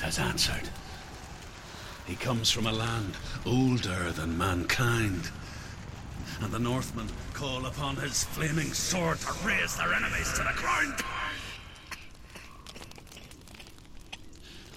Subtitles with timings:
[0.00, 0.68] has answered.
[2.06, 3.14] He comes from a land
[3.46, 5.30] older than mankind.
[6.40, 11.02] And the Northmen call upon his flaming sword to raze their enemies to the ground.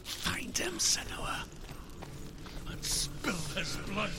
[0.03, 1.45] Find him, Senua,
[2.69, 4.11] and spill his blood.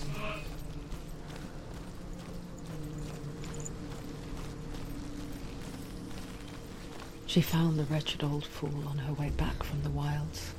[7.27, 10.55] She found the wretched old fool on her way back from the wilds.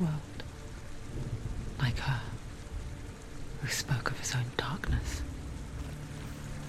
[0.00, 0.42] World.
[1.78, 2.20] Like her,
[3.60, 5.22] who spoke of his own darkness.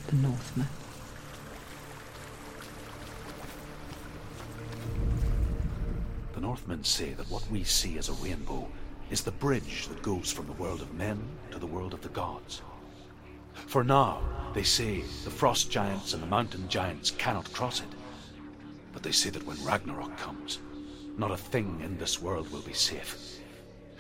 [0.08, 0.68] The Northman.
[6.34, 8.68] The Northmen say that what we see as a rainbow
[9.10, 12.10] is the bridge that goes from the world of men to the world of the
[12.10, 12.62] gods.
[13.68, 14.22] For now,
[14.54, 17.88] they say the frost giants and the mountain giants cannot cross it.
[18.94, 20.60] But they say that when Ragnarok comes,
[21.18, 23.40] not a thing in this world will be safe.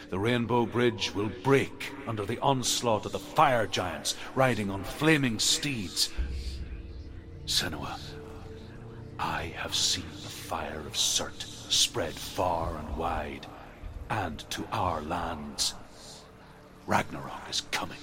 [0.09, 5.39] The Rainbow Bridge will break under the onslaught of the fire giants riding on flaming
[5.39, 6.11] steeds.
[7.45, 7.99] Senua,
[9.17, 11.41] I have seen the fire of Surt
[11.72, 13.47] spread far and wide
[14.09, 15.73] and to our lands.
[16.85, 17.97] Ragnarok is coming.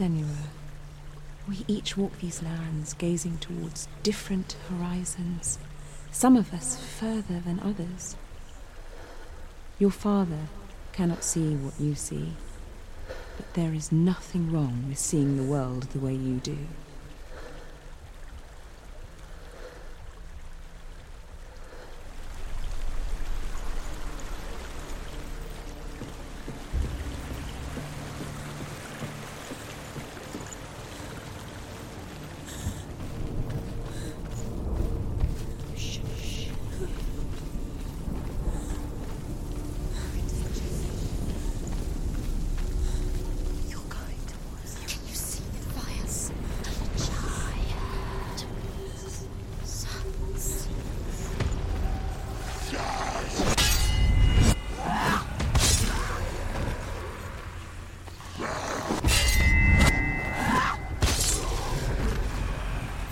[0.00, 0.46] Senua,
[1.46, 5.58] we each walk these lands gazing towards different horizons,
[6.10, 8.16] some of us further than others.
[9.78, 10.48] Your father
[10.92, 12.32] cannot see what you see,
[13.36, 16.56] but there is nothing wrong with seeing the world the way you do.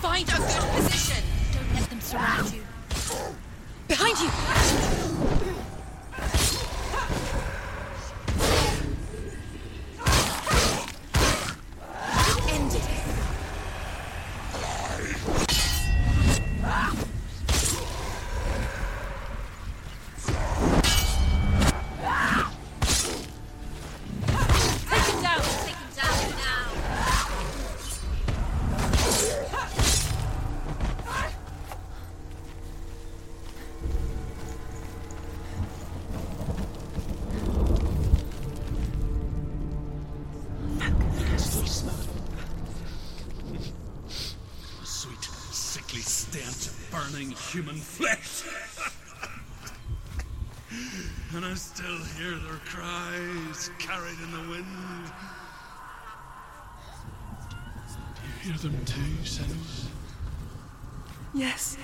[0.00, 1.24] Find a good position.
[1.52, 2.62] Don't let them surround you.
[3.88, 5.17] Behind you.
[59.24, 59.44] Too?
[61.34, 61.76] Yes,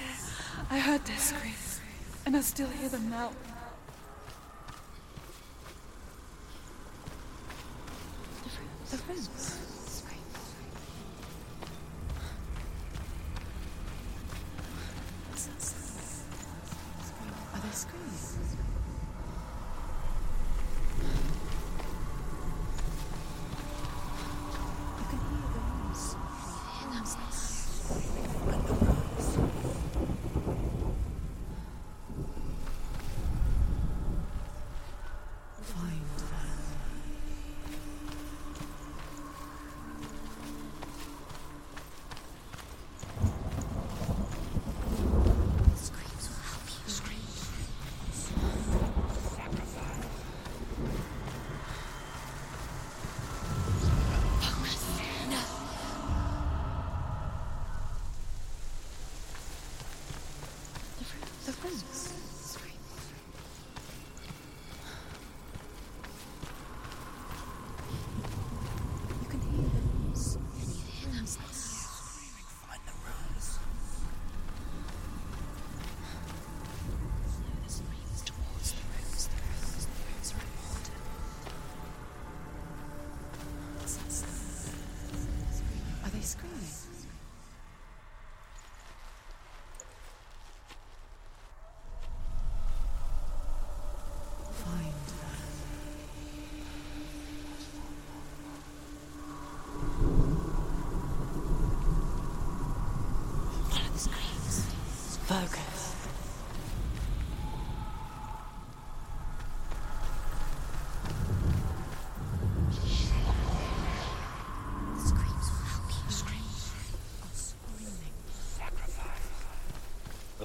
[0.71, 1.81] I heard their screams,
[2.27, 3.33] and I still hear them now.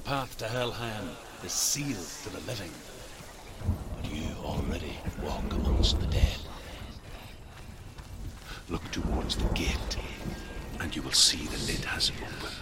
[0.09, 1.07] Path to Helheim
[1.43, 2.71] is sealed to the living.
[3.95, 6.39] But you already walk amongst the dead.
[8.69, 9.97] Look towards the gate,
[10.79, 12.55] and you will see the lid has opened.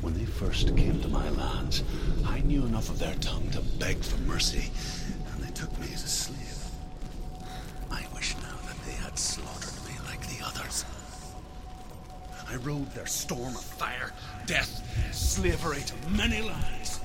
[0.00, 1.82] When they first came to my lands,
[2.32, 4.70] I knew enough of their tongue to beg for mercy,
[5.32, 6.64] and they took me as a slave.
[7.90, 10.86] I wish now that they had slaughtered me like the others.
[12.48, 14.12] I rode their storm of fire,
[14.46, 14.82] death,
[15.12, 17.00] slavery to many lands.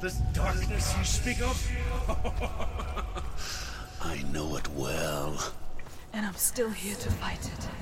[0.00, 1.70] This darkness you speak of,
[4.00, 5.52] I know it well.
[6.14, 7.81] And I'm still here to fight it.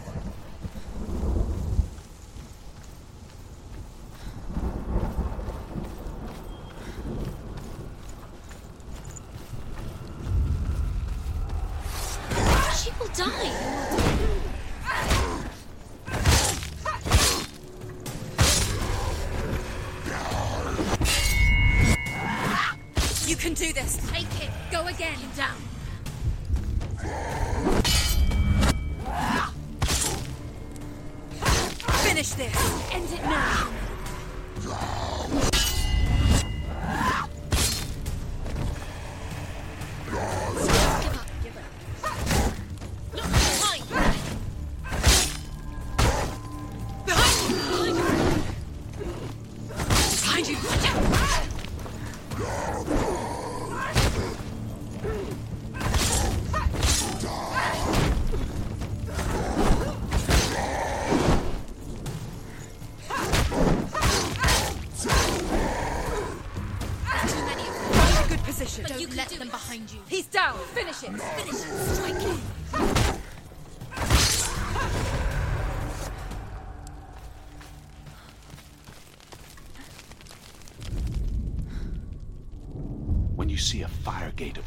[32.22, 32.93] Finish this.
[32.93, 35.19] End it now.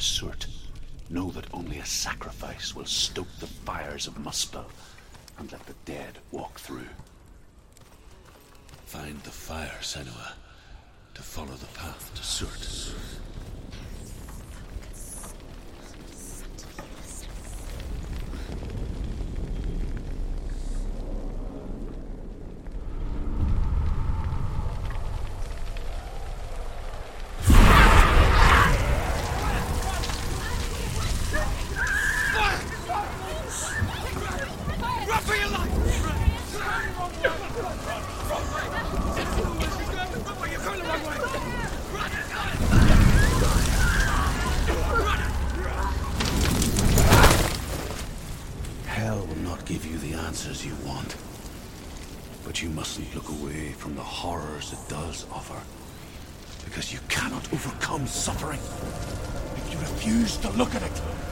[0.04, 0.48] Surt,
[1.10, 4.66] know that only a sacrifice will stoke the fires of Muspel
[5.40, 6.90] and let the dead walk through.
[8.86, 10.34] Find the fire, Senua,
[11.14, 12.94] to follow the path to Surt.
[48.86, 51.16] Hell will not give you the answers you want.
[52.46, 55.62] But you mustn't look away from the horrors it does offer.
[56.66, 58.60] Because you cannot overcome suffering
[59.58, 61.23] if you refuse to look at it.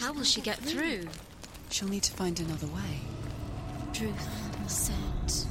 [0.00, 1.02] How will she get through?
[1.68, 3.00] She'll need to find another way.
[3.92, 4.30] Truth.
[4.66, 5.46] Cert.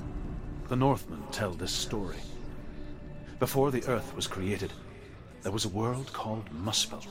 [0.69, 2.17] The Northmen tell this story.
[3.37, 4.73] Before the earth was created,
[5.43, 7.05] there was a world called Muspel.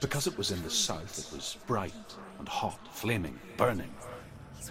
[0.00, 1.92] Because it was in the south, it was bright
[2.38, 3.92] and hot, flaming, burning.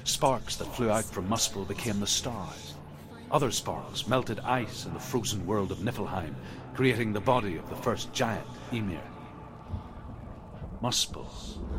[0.05, 2.75] Sparks that flew out from Muspel became the stars.
[3.32, 6.36] Other sparks melted ice in the frozen world of Niflheim,
[6.74, 9.01] creating the body of the first giant, Ymir.
[10.82, 11.27] Muspel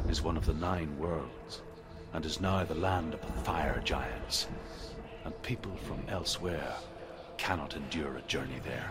[0.09, 1.63] is one of the nine worlds,
[2.13, 4.49] and is now the land of the fire giants.
[5.25, 6.75] And people from elsewhere
[7.37, 8.91] cannot endure a journey there.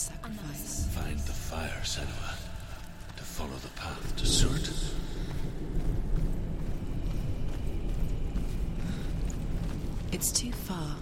[0.00, 0.86] Sacrifice.
[0.94, 2.36] Find the fire, Senua,
[3.16, 4.94] to follow the path to Surt.
[10.12, 10.96] It's too far.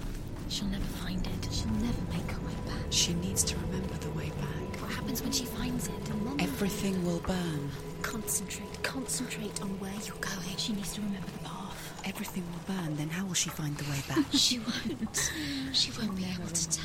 [0.49, 1.49] She'll never find it.
[1.53, 2.87] She'll never make her way back.
[2.91, 4.81] She needs to remember the way back.
[4.83, 6.09] What happens when she finds it?
[6.11, 7.71] And Everything will burn.
[8.03, 10.57] concentrate, concentrate on where you're going.
[10.57, 12.03] She needs to remember the path.
[12.05, 14.25] Everything will burn, then how will she find the way back?
[14.33, 15.33] She won't.
[15.73, 16.85] She won't be able to tell.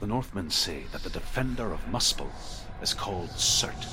[0.00, 2.30] The Northmen say that the defender of Muspel
[2.82, 3.86] is called Surt,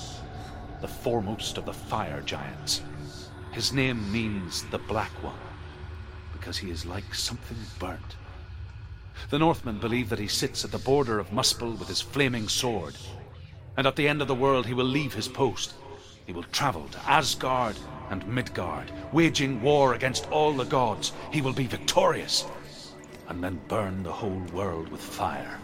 [0.82, 2.82] the foremost of the fire giants.
[3.54, 5.40] His name means the Black One,
[6.34, 8.18] because he is like something burnt.
[9.30, 12.98] The Northmen believe that he sits at the border of Muspel with his flaming sword,
[13.78, 15.76] and at the end of the world he will leave his post.
[16.26, 17.78] He will travel to Asgard
[18.10, 21.14] and Midgard, waging war against all the gods.
[21.32, 22.44] He will be victorious,
[23.30, 25.58] and then burn the whole world with fire.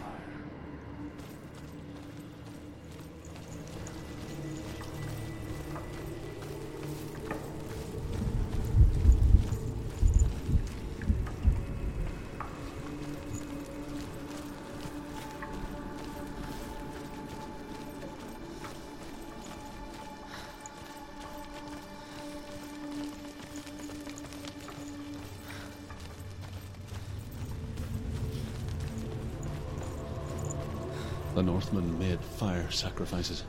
[31.54, 33.44] Northmen made fire sacrifices,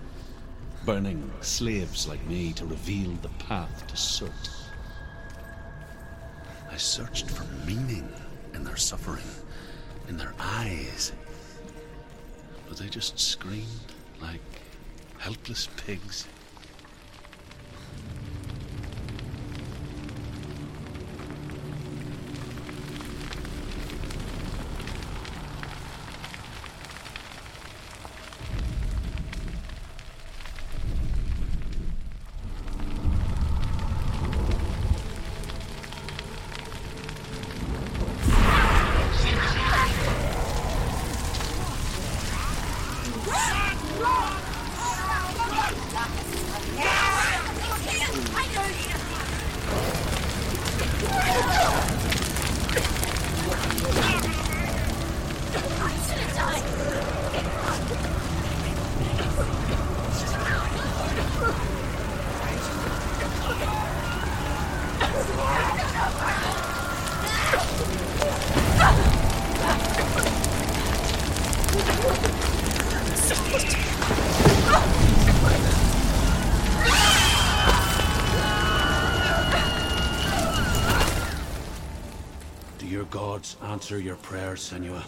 [0.85, 4.51] burning slaves like me to reveal the path to Surt.
[6.71, 8.07] I searched for meaning
[8.53, 9.25] in their suffering,
[10.07, 11.13] in their eyes.
[12.69, 13.65] But they just screamed
[14.21, 14.61] like
[15.17, 16.27] helpless pigs.
[83.85, 85.03] Answer your prayers, Senua?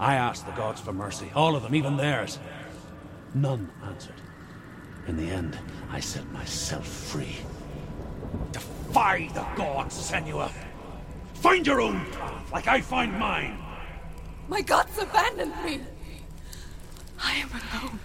[0.00, 2.38] I asked the gods for mercy, all of them, even theirs.
[3.34, 4.22] None answered.
[5.06, 5.58] In the end,
[5.90, 7.36] I set myself free.
[8.52, 10.50] Defy the gods, Senua!
[11.34, 13.58] Find your own path, like I find mine!
[14.48, 15.82] My gods abandoned me.
[17.22, 18.00] I am alone.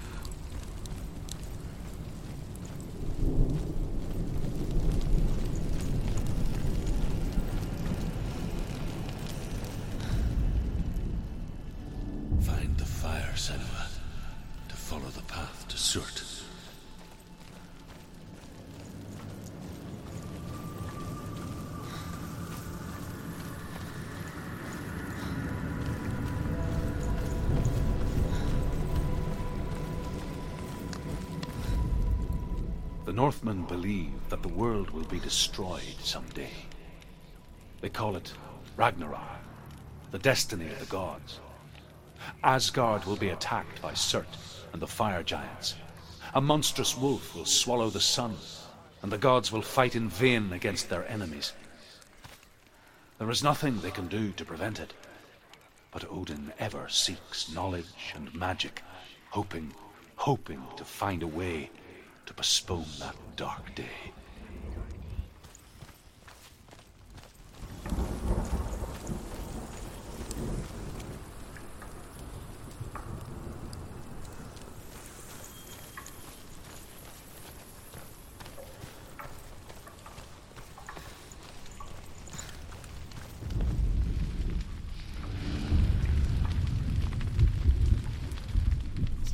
[33.24, 36.52] Northmen believe that the world will be destroyed someday.
[37.80, 38.34] They call it
[38.76, 39.40] Ragnarok,
[40.12, 41.40] the destiny of the gods.
[42.44, 44.26] Asgard will be attacked by Surt
[44.74, 45.76] and the fire giants.
[46.34, 48.36] A monstrous wolf will swallow the sun,
[49.02, 51.54] and the gods will fight in vain against their enemies.
[53.20, 54.92] There is nothing they can do to prevent it,
[55.92, 58.84] but Odin ever seeks knowledge and magic,
[59.30, 59.74] hoping,
[60.18, 61.70] hoping to find a way
[62.26, 63.84] to postpone that dark day.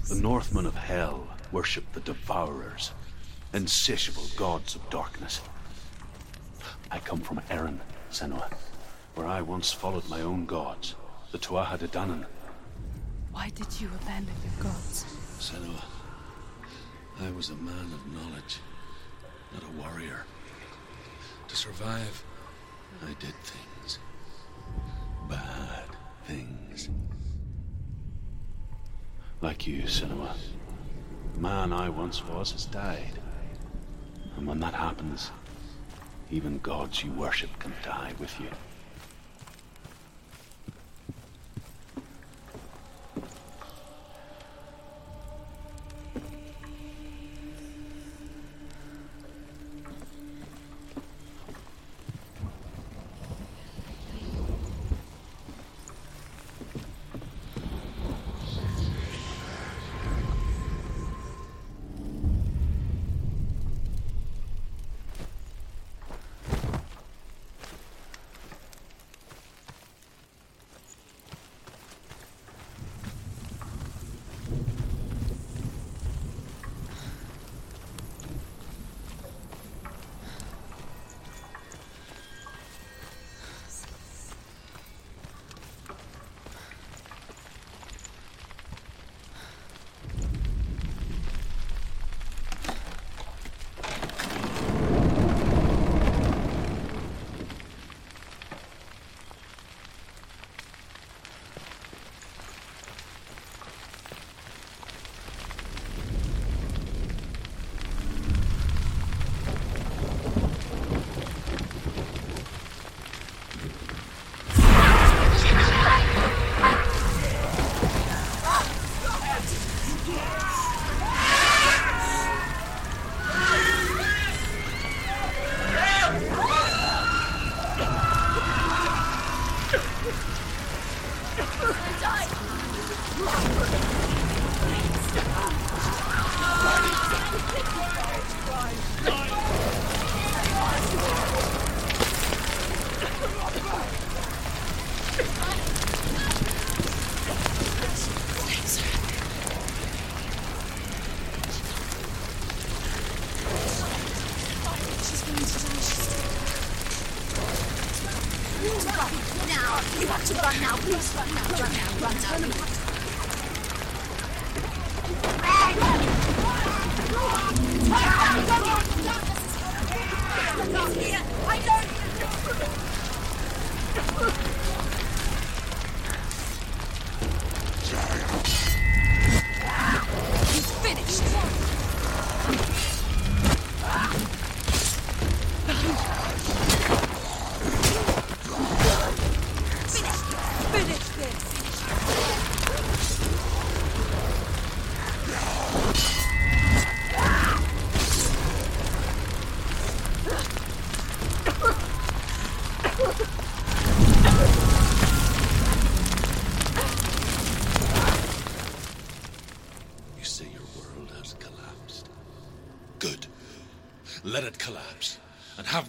[0.08, 2.92] The Northmen of Hell worship the Devourers,
[3.54, 5.42] insatiable gods of darkness.
[6.92, 7.80] I come from Erin,
[8.12, 8.52] Senua,
[9.16, 10.96] where I once followed my own gods,
[11.32, 12.26] the Tuatha De Danann.
[13.32, 15.06] Why did you abandon your gods?
[15.40, 15.84] Senua,
[17.22, 18.60] I was a man of knowledge,
[19.54, 20.26] not a warrior.
[21.48, 22.24] To survive,
[23.04, 24.00] I did things.
[25.28, 25.86] Bad
[26.26, 26.90] things.
[29.42, 30.36] Like you, Senua.
[31.40, 33.18] The man I once was has died.
[34.36, 35.32] And when that happens,
[36.30, 38.50] even gods you worship can die with you.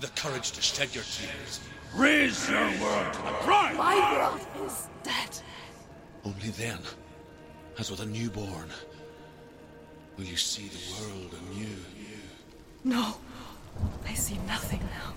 [0.00, 1.60] Have the courage to shed your tears.
[1.94, 3.76] Raise your world to the prime!
[3.76, 5.38] My world is dead.
[6.24, 6.78] Only then,
[7.78, 8.70] as with a newborn,
[10.16, 11.76] will you see the world anew.
[12.82, 13.16] No,
[14.06, 15.14] I see nothing now.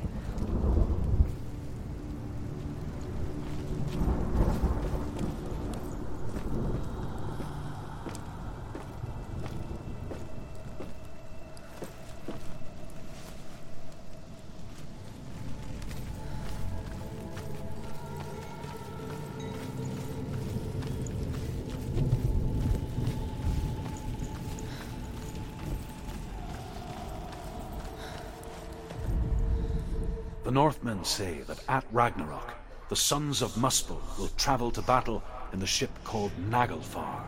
[30.54, 32.54] Northmen say that at Ragnarok,
[32.90, 37.24] the sons of Muspel will travel to battle in the ship called Naglfar,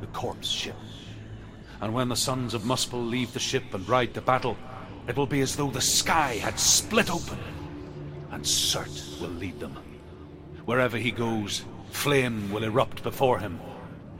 [0.00, 0.76] the corpse ship.
[1.80, 4.56] And when the sons of Muspel leave the ship and ride to battle,
[5.08, 7.38] it will be as though the sky had split open,
[8.30, 9.76] and Surt will lead them.
[10.64, 13.58] Wherever he goes, flame will erupt before him,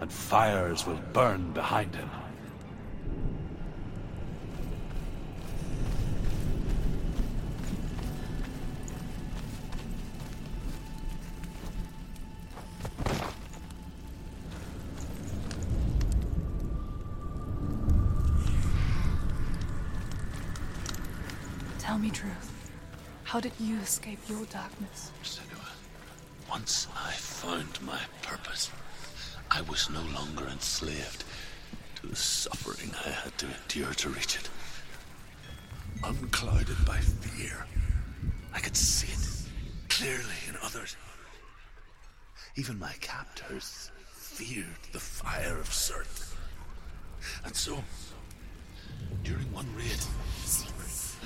[0.00, 2.10] and fires will burn behind him.
[23.40, 25.12] How did you escape your darkness?
[25.22, 25.70] Senua,
[26.50, 28.70] once I found my purpose,
[29.50, 31.24] I was no longer enslaved
[31.94, 34.50] to the suffering I had to endure to reach it.
[36.04, 37.64] Unclouded by fear,
[38.52, 40.98] I could see it clearly in others.
[42.56, 46.34] Even my captors feared the fire of Surt.
[47.46, 47.82] And so,
[49.24, 50.04] during one raid,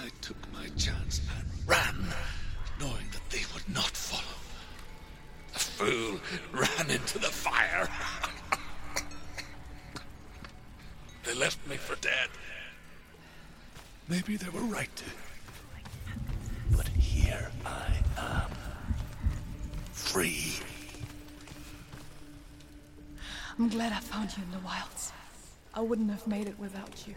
[0.05, 1.97] I took my chance and ran,
[2.79, 4.37] knowing that they would not follow.
[5.55, 6.21] The fool
[6.53, 7.89] ran into the fire.
[11.25, 12.29] they left me for dead.
[14.07, 15.03] Maybe they were right.
[16.77, 17.89] But here I
[18.19, 18.51] am.
[19.93, 20.59] Free.
[23.59, 25.13] I'm glad I found you in the wilds.
[25.73, 27.15] I wouldn't have made it without you.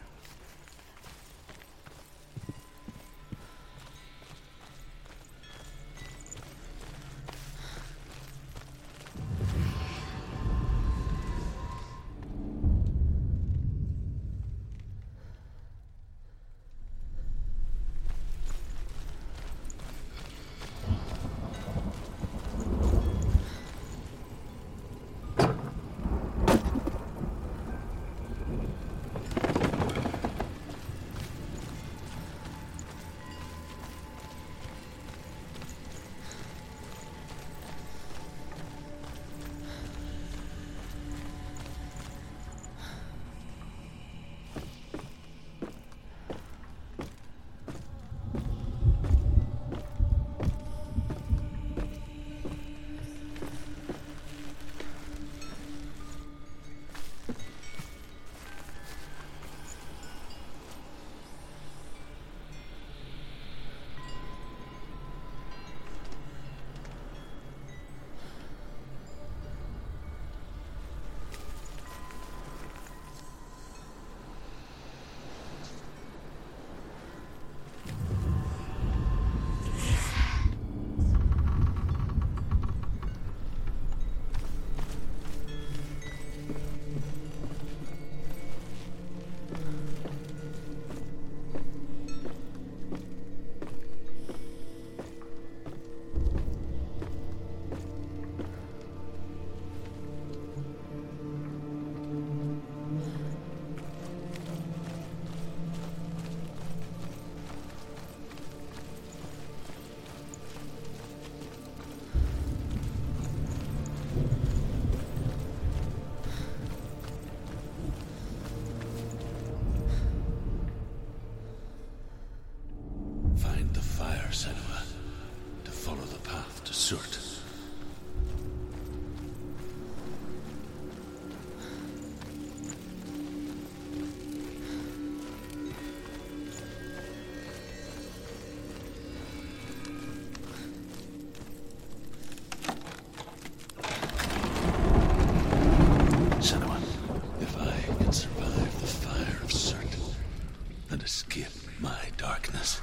[150.90, 151.48] And escape
[151.80, 152.82] my darkness,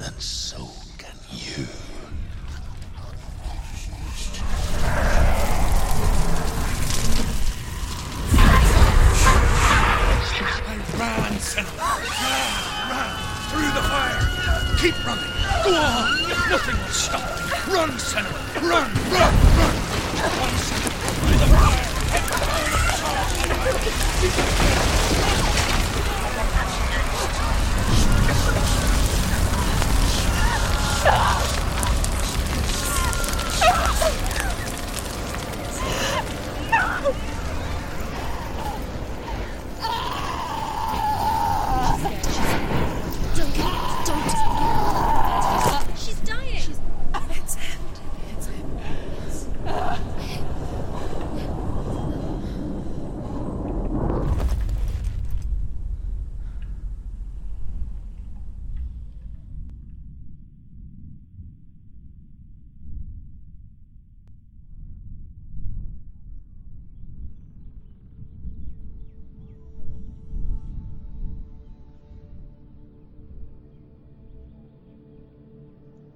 [0.00, 0.68] And so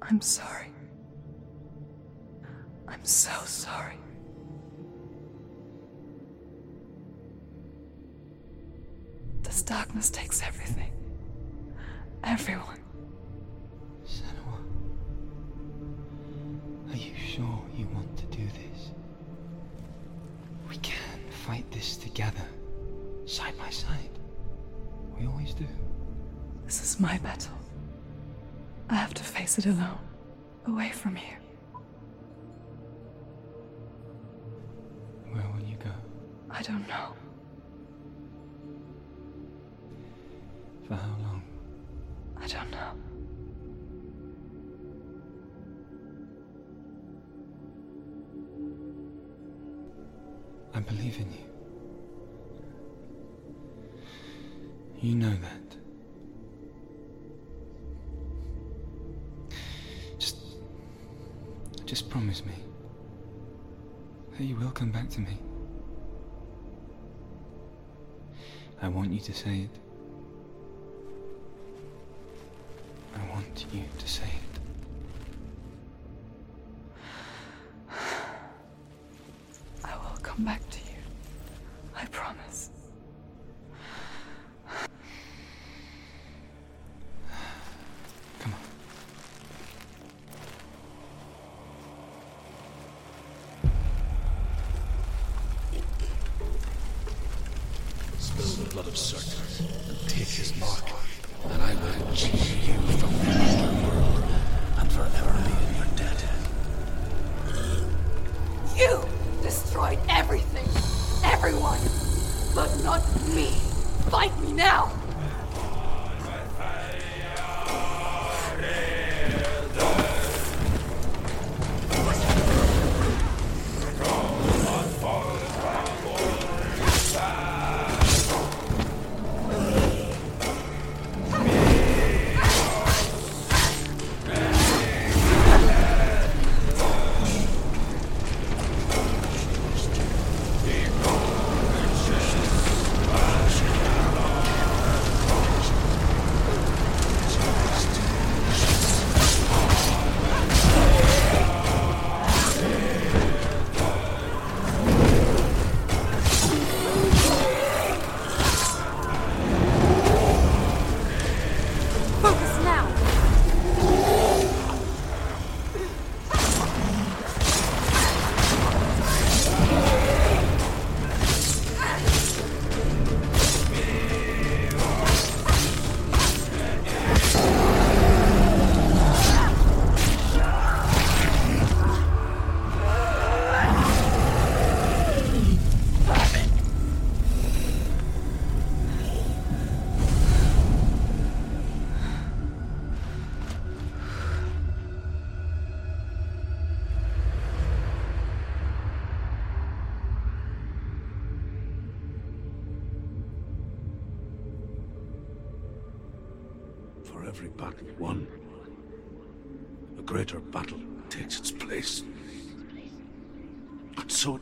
[0.08, 0.70] I'm sorry.
[2.86, 3.98] I'm so sorry.
[9.42, 10.92] This darkness takes everything.
[12.22, 12.75] Everyone.
[29.56, 29.98] Have to face it alone,
[30.66, 31.38] away from here.
[35.32, 35.90] Where will you go?
[36.50, 37.14] I don't know.
[40.86, 41.42] For how long?
[42.40, 42.92] I don't know.
[50.74, 51.38] I believe in you.
[55.00, 55.65] You know that.
[61.96, 62.52] Just promise me
[64.32, 65.38] that you will come back to me.
[68.82, 69.70] I want you to say it.
[73.14, 74.45] I want you to say it.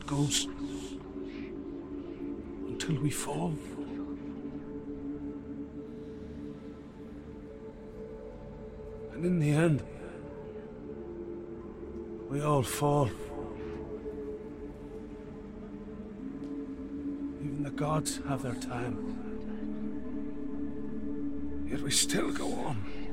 [0.05, 0.47] Goes.
[2.67, 3.53] Until we fall.
[9.13, 9.81] And in the end,
[12.29, 13.09] we all fall.
[17.39, 18.97] Even the gods have their time.
[21.69, 23.04] Yet we still go on.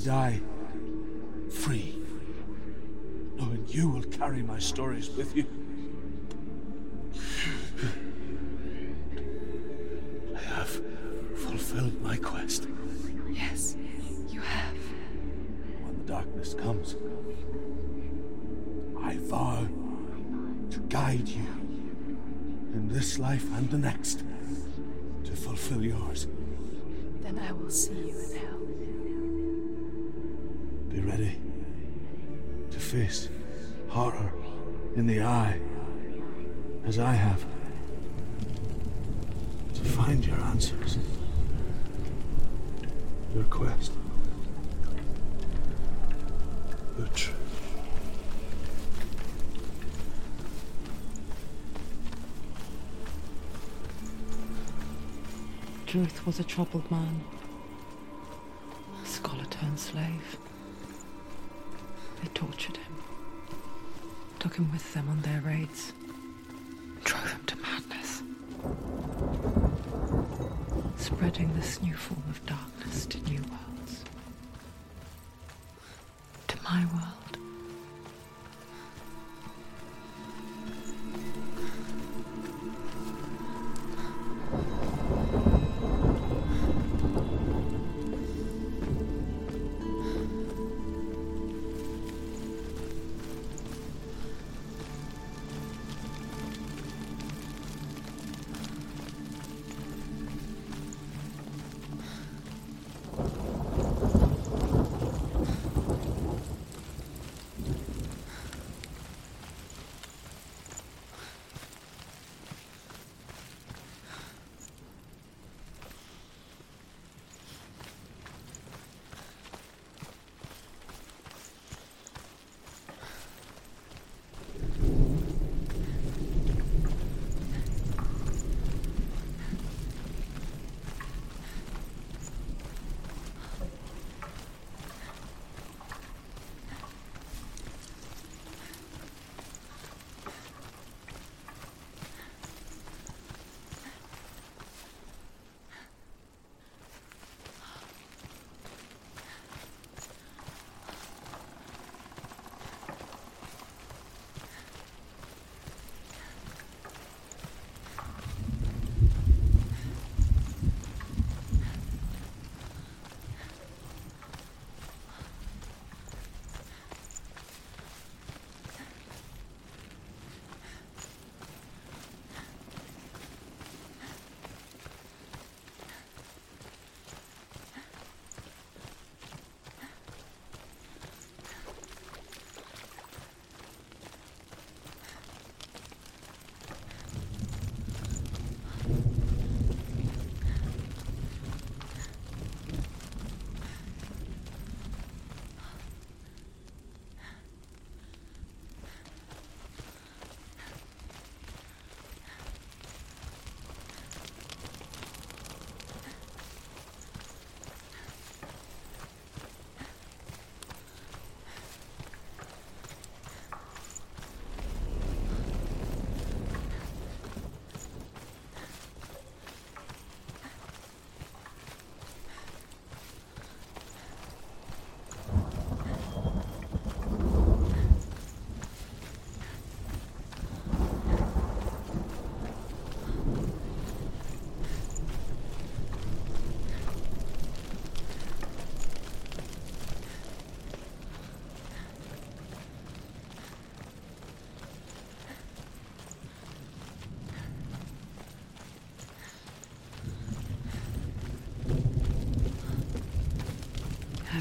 [0.00, 0.40] I die
[1.50, 2.00] free,
[3.36, 5.44] knowing you will carry my stories with you.
[10.34, 10.80] I have
[11.36, 12.66] fulfilled my quest.
[13.30, 13.76] Yes,
[14.30, 14.76] you have.
[15.82, 16.96] When the darkness comes,
[19.02, 19.68] I vow
[20.70, 21.46] to guide you
[22.72, 24.24] in this life and the next
[25.24, 26.26] to fulfill yours.
[27.20, 28.49] Then I will see you in hell.
[31.10, 31.40] Ready
[32.70, 33.28] to face
[33.88, 34.32] horror
[34.94, 35.58] in the eye,
[36.86, 37.44] as I have.
[39.74, 40.98] To find your answers.
[43.34, 43.90] Your quest.
[46.96, 47.36] The truth.
[55.86, 57.24] Druth was a troubled man.
[64.60, 65.94] With them on their raids.
[67.04, 68.22] Drove him to madness.
[70.96, 74.04] Spreading this new form of darkness to new worlds.
[76.48, 77.19] To my world.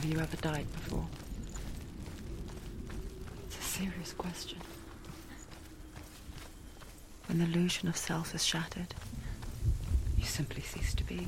[0.09, 1.05] You ever died before?
[3.45, 4.57] It's a serious question.
[7.27, 8.95] When the illusion of self is shattered,
[10.17, 11.27] you simply cease to be.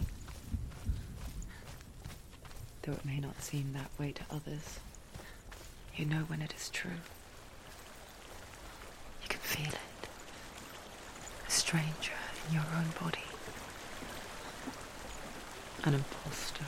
[2.82, 4.80] Though it may not seem that way to others,
[5.96, 7.02] you know when it is true.
[9.22, 10.10] You can feel it.
[11.48, 12.14] A stranger
[12.48, 13.20] in your own body.
[15.84, 16.66] An imposter.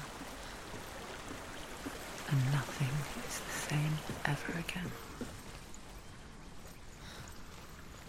[2.52, 2.88] Nothing
[3.28, 4.92] is the same ever again.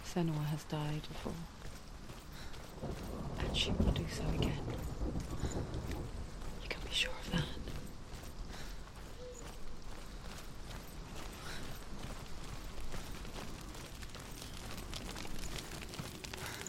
[0.07, 1.33] Senua has died before.
[3.39, 4.63] And she will do so again.
[6.63, 7.45] You can be sure of that.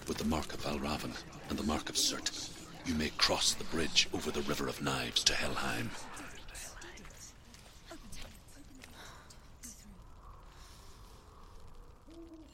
[0.09, 1.15] With the mark of Valravn
[1.49, 2.49] and the mark of Surt,
[2.85, 5.91] you may cross the bridge over the River of Knives to Helheim.